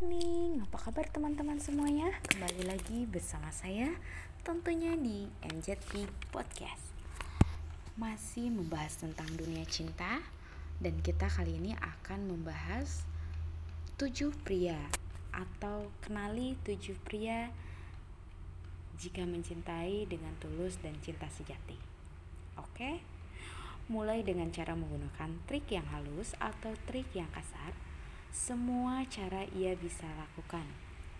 [0.00, 2.08] morning, apa kabar teman-teman semuanya?
[2.24, 3.92] Kembali lagi bersama saya
[4.40, 6.88] tentunya di MJP Podcast
[8.00, 10.24] Masih membahas tentang dunia cinta
[10.80, 13.04] Dan kita kali ini akan membahas
[14.00, 14.80] tujuh pria
[15.36, 17.52] Atau kenali tujuh pria
[18.96, 21.76] jika mencintai dengan tulus dan cinta sejati
[22.56, 23.04] Oke?
[23.92, 27.89] Mulai dengan cara menggunakan trik yang halus atau trik yang kasar
[28.30, 30.62] semua cara ia bisa lakukan.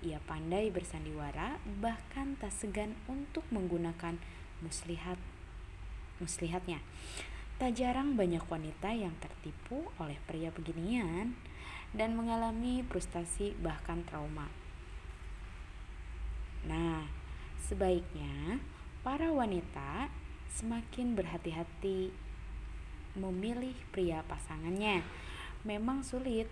[0.01, 4.17] Ia pandai bersandiwara, bahkan tak segan untuk menggunakan
[4.63, 5.19] muslihat
[6.23, 6.81] muslihatnya.
[7.61, 11.37] Tak jarang banyak wanita yang tertipu oleh pria beginian
[11.93, 14.49] dan mengalami frustasi bahkan trauma.
[16.65, 17.05] Nah,
[17.61, 18.63] sebaiknya
[19.05, 20.09] para wanita
[20.49, 22.15] semakin berhati-hati
[23.19, 25.03] memilih pria pasangannya.
[25.67, 26.49] Memang sulit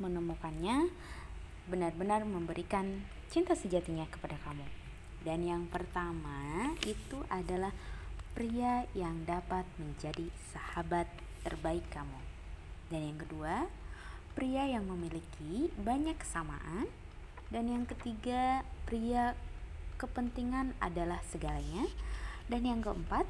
[0.00, 0.88] menemukannya
[1.70, 4.66] benar-benar memberikan cinta sejatinya kepada kamu.
[5.20, 7.70] Dan yang pertama itu adalah
[8.32, 11.06] pria yang dapat menjadi sahabat
[11.44, 12.20] terbaik kamu.
[12.90, 13.68] Dan yang kedua,
[14.34, 16.88] pria yang memiliki banyak kesamaan.
[17.52, 19.36] Dan yang ketiga, pria
[20.00, 21.86] kepentingan adalah segalanya.
[22.48, 23.28] Dan yang keempat,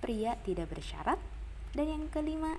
[0.00, 1.20] pria tidak bersyarat.
[1.76, 2.56] Dan yang kelima,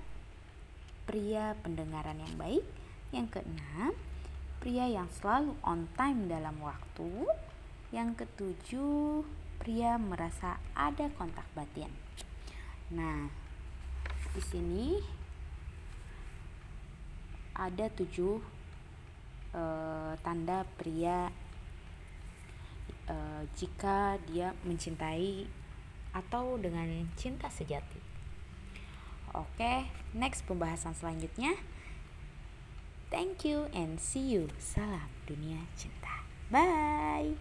[1.09, 2.63] pria pendengaran yang baik.
[3.11, 3.93] Yang keenam,
[4.59, 7.27] pria yang selalu on time dalam waktu.
[7.91, 9.23] Yang ketujuh,
[9.57, 11.89] pria merasa ada kontak batin.
[12.93, 13.27] Nah,
[14.31, 14.99] di sini
[17.57, 18.37] ada tujuh
[19.51, 19.63] e,
[20.21, 21.33] tanda pria
[23.09, 23.15] e,
[23.57, 25.49] jika dia mencintai
[26.13, 27.99] atau dengan cinta sejati.
[29.35, 31.57] Oke, next pembahasan selanjutnya.
[33.11, 34.47] Thank you and see you.
[34.59, 36.23] Salam dunia cinta.
[36.51, 37.35] Bye.